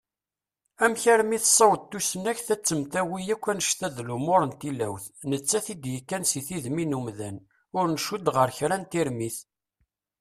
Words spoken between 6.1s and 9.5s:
si tedmi n umdan, ur ncudd ɣer kra n termit?